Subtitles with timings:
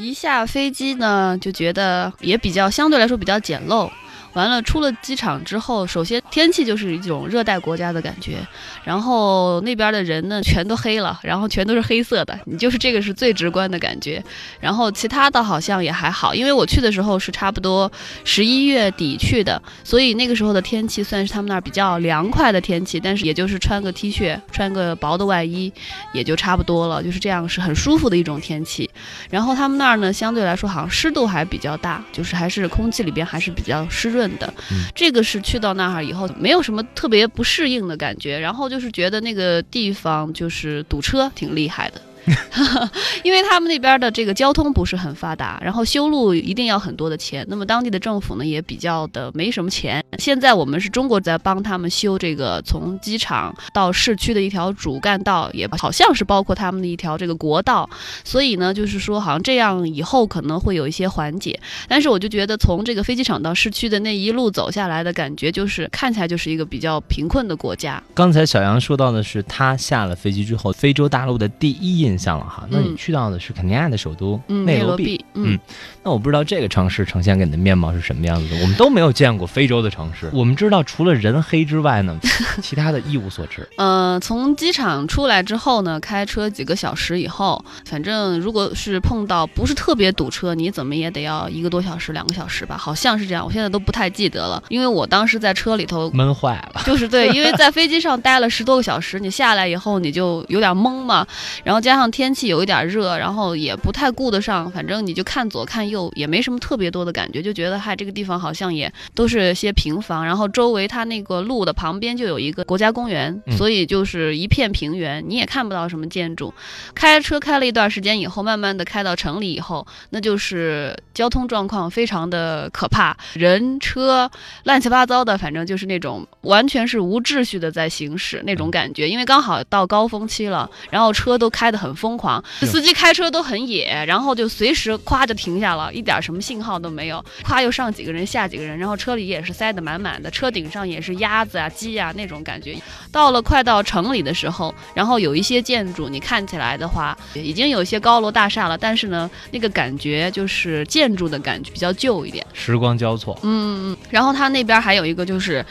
[0.00, 3.90] 一下飞机呢，就觉得也比较相对来说比较简陋。
[4.34, 8.38] 完了，出了机场之后，首先天气就是一种热带国家的感觉，
[8.84, 14.22] 然后那边的人呢全都黑了，然后全都是黑色的，你就是这个是最直观的感觉。
[14.60, 17.90] 然后其他的好像也还好，因为我去的时候是差不多
[18.22, 25.72] 十一月底去的，所以那个时候的天气算是他们那儿比较凉快的天气，但是也就是穿个 T 恤，穿个薄的外衣
[26.12, 28.88] 也就差不多了，就是这样是很舒服的一种天气。
[29.28, 34.19] 然后他们那儿呢相对来说好像湿度还比较大，就是还是空气里边还是比较湿润。
[34.38, 34.52] 的，
[34.94, 42.02] 这个是去到那儿以后没有什么特别不适应的感觉，然后就是觉得那个地方就是堵车挺厉害的。
[43.24, 47.44] 因为他们那边的这个交通不是很发达，然后修路一定要很多的钱。
[47.48, 50.04] 那么当地的政府呢也比较的没什么钱。
[50.20, 57.90] 现在我们是中国在帮他们修这个从机场到市区的一条主干道，也好像是包括他们的一条这个国道。
[58.22, 61.58] 所以呢，就是说好像这样以后可能会有一些缓解。
[61.88, 68.00] 但是我就觉得从这个飞机场到市区的那一路走下来的感觉，就是看起来就是一个比较贫困的国家。
[68.14, 72.20] 刚才小杨说到的是他下了飞机之后，非洲大陆的第一印。
[72.20, 75.58] 象了哈，那你去到的是肯尼亚的首都内罗毕，嗯，
[76.02, 78.60] 那我不知道这个城市呈现给你的面貌是什么样子的。
[78.60, 82.16] 我们都没有见过非洲的城市，我们知道除了人黑之外呢，
[82.62, 83.66] 其他的一无所知。
[83.76, 93.44] 呃，从机场出来之后呢，开车几个小时以后，反正如果是碰到不是特别堵车，你怎么也得要一个多小时、两个小时吧，好像是这样。
[93.44, 96.82] 我现在都不太记得了，因为我当时在车里头闷坏了。
[96.84, 101.26] 就是对，因为在飞机上待了十多个小时，你下来以后你就有点懵嘛，
[101.64, 102.10] 然后加上。
[102.10, 116.52] 天气有一点热，然后也不太顾得上，反正你就看左看右，也没什么特别多的感觉，就觉得嗨，这个地方好像也都是些平房，然后周围它那个路的旁边就有一个国家公园，所以就是一片平原，你也看不到什么建筑。
[116.94, 124.28] 开车开了一段时间以后，慢慢的开到城里以后，那就是交通状况非常的可怕，人车
[124.64, 131.90] 乱七八糟的，反正就是那种完全是无秩序的在行驶那种感觉，因为刚好到高峰期了，然后车都开得很。
[132.00, 142.76] 疯狂，司机开车都很野，然后就随时咵就停下了，一点什么信号都没有，咵又上几个人下几个人，然后车里也是塞得满满满的，车顶上也是鸭子啊鸡啊那种感觉。
[143.10, 153.36] 到了快到城里的时候，然后有一些建筑，你看起来的话已经有一些高楼大厦了，但是呢，那个感觉就是建筑的感觉比较旧一点，时光交错。
[153.42, 155.64] 嗯嗯，然后它那边还有一个就是。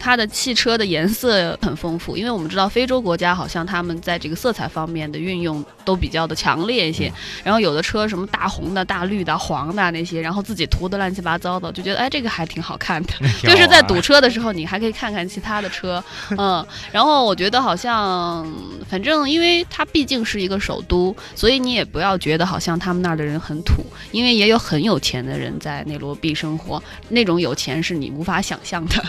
[0.00, 7.12] 它的汽车的颜色很丰富，因为我们知道非洲国家好像他们在这个色彩方面的运用都比较的强烈一些。
[7.44, 13.12] 然后有的车什么大红的、大绿的、黄的那些，然后自己涂的乱七八糟的，就觉得哎这个还挺好看的。
[13.42, 16.02] 就是在堵车的时候，你还可以看看其他的车，
[16.38, 16.64] 嗯。
[16.90, 18.46] 然后我觉得好像，
[18.88, 29.02] 反正因为它毕竟是一个首都，所以你也不要觉得好像他们那儿的人很土，因为也有很有钱的人在内罗毕生活，那种有钱是你无法想象的。